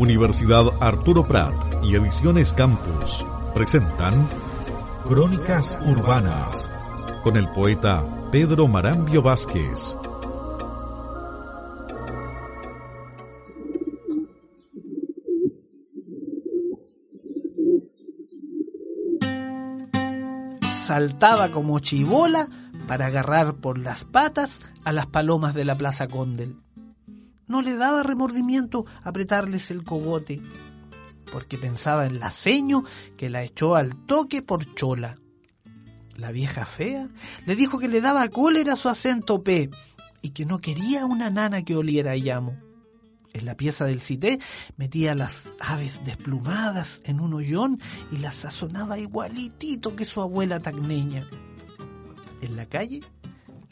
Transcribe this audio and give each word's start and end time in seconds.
Universidad 0.00 0.64
Arturo 0.80 1.26
Prat 1.28 1.52
y 1.82 1.94
Ediciones 1.94 2.54
Campus 2.54 3.22
presentan 3.52 4.26
Crónicas 5.06 5.78
Urbanas 5.84 6.70
con 7.22 7.36
el 7.36 7.46
poeta 7.50 8.02
Pedro 8.32 8.66
Marambio 8.66 9.20
Vázquez. 9.20 9.94
Saltaba 20.70 21.50
como 21.50 21.78
chivola 21.80 22.48
para 22.88 23.08
agarrar 23.08 23.56
por 23.56 23.76
las 23.76 24.06
patas 24.06 24.64
a 24.82 24.92
las 24.92 25.08
palomas 25.08 25.52
de 25.52 25.66
la 25.66 25.76
Plaza 25.76 26.08
Condel. 26.08 26.56
No 27.50 27.62
le 27.62 27.74
daba 27.74 28.04
remordimiento 28.04 28.86
apretarles 29.02 29.72
el 29.72 29.82
cogote, 29.82 30.40
porque 31.32 31.58
pensaba 31.58 32.06
en 32.06 32.20
la 32.20 32.30
ceño 32.30 32.84
que 33.16 33.28
la 33.28 33.42
echó 33.42 33.74
al 33.74 33.96
toque 34.06 34.40
por 34.40 34.72
chola. 34.76 35.18
La 36.14 36.30
vieja 36.30 36.64
fea 36.64 37.08
le 37.46 37.56
dijo 37.56 37.80
que 37.80 37.88
le 37.88 38.00
daba 38.00 38.28
cólera 38.28 38.76
su 38.76 38.88
acento 38.88 39.42
P 39.42 39.68
y 40.22 40.30
que 40.30 40.46
no 40.46 40.60
quería 40.60 41.06
una 41.06 41.28
nana 41.28 41.64
que 41.64 41.74
oliera 41.74 42.12
a 42.12 42.16
llamo. 42.16 42.56
En 43.32 43.46
la 43.46 43.56
pieza 43.56 43.84
del 43.84 44.00
cité 44.00 44.38
metía 44.76 45.16
las 45.16 45.52
aves 45.58 46.04
desplumadas 46.04 47.02
en 47.04 47.18
un 47.18 47.34
hoyón 47.34 47.80
y 48.12 48.18
las 48.18 48.36
sazonaba 48.36 48.96
igualitito 48.96 49.96
que 49.96 50.04
su 50.04 50.20
abuela 50.20 50.60
tacneña. 50.60 51.26
En 52.42 52.54
la 52.54 52.66
calle 52.66 53.00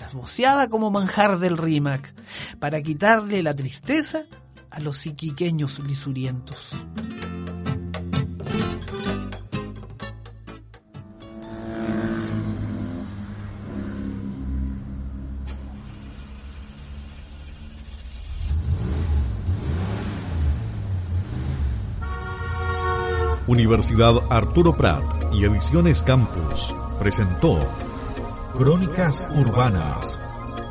las 0.08 0.14
voceaba 0.14 0.68
como 0.68 0.90
manjar 0.90 1.38
del 1.38 1.58
rímac 1.58 2.14
para 2.58 2.80
quitarle 2.80 3.42
la 3.42 3.54
tristeza 3.54 4.22
a 4.70 4.80
los 4.80 5.04
iquiqueños 5.04 5.80
lisurientos. 5.80 6.70
Universidad 23.46 24.14
Arturo 24.30 24.74
Prat 24.74 25.04
y 25.34 25.44
Ediciones 25.44 26.02
Campus 26.02 26.74
presentó 26.98 27.87
Crónicas 28.56 29.28
Urbanas 29.36 30.18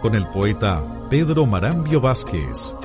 con 0.01 0.15
el 0.15 0.27
poeta 0.27 0.83
Pedro 1.09 1.45
Marambio 1.45 2.01
Vázquez. 2.01 2.75